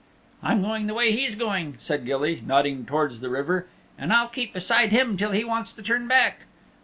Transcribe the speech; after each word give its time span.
"I'm 0.41 0.63
going 0.63 0.87
the 0.87 0.95
way 0.95 1.11
he's 1.11 1.35
going," 1.35 1.75
said 1.77 2.07
Gilly, 2.07 2.41
nodding 2.43 2.87
towards 2.87 3.19
the 3.19 3.29
river, 3.29 3.67
"and 3.99 4.11
I'll 4.11 4.29
keep 4.29 4.51
beside 4.51 4.91
him 4.91 5.15
till 5.15 5.29
he 5.29 5.43
wants 5.43 5.73
to 5.73 5.83
turn 5.83 6.07
back." 6.07 6.45